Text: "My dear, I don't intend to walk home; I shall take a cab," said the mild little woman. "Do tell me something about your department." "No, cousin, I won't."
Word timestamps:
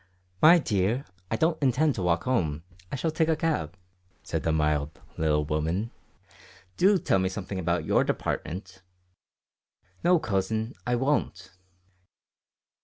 "My 0.41 0.57
dear, 0.57 1.05
I 1.29 1.35
don't 1.35 1.61
intend 1.61 1.93
to 1.93 2.01
walk 2.01 2.23
home; 2.23 2.63
I 2.91 2.95
shall 2.95 3.11
take 3.11 3.27
a 3.29 3.35
cab," 3.35 3.77
said 4.23 4.41
the 4.41 4.51
mild 4.51 4.99
little 5.15 5.45
woman. 5.45 5.91
"Do 6.75 6.97
tell 6.97 7.19
me 7.19 7.29
something 7.29 7.59
about 7.59 7.85
your 7.85 8.03
department." 8.03 8.81
"No, 10.03 10.17
cousin, 10.17 10.73
I 10.87 10.95
won't." 10.95 11.51